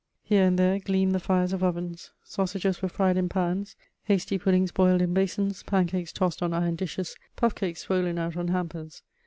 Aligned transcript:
Here 0.23 0.45
and 0.47 0.57
there 0.57 0.79
gleamed 0.79 1.13
the 1.13 1.19
fires 1.19 1.53
of 1.53 1.63
ovens. 1.63 2.09
Sausages 2.23 2.81
were 2.81 2.89
fried 2.89 3.17
in 3.17 3.29
pans, 3.29 3.75
hasty 4.05 4.39
puddings 4.39 4.71
boiled 4.71 4.99
in 4.99 5.13
basins, 5.13 5.61
pancakes 5.61 6.11
tossed 6.11 6.41
on 6.41 6.53
iron 6.53 6.75
dishes, 6.75 7.15
puffcakes 7.37 7.81
swollen 7.81 8.17
out 8.17 8.35
on 8.35 8.47
hampers. 8.47 9.03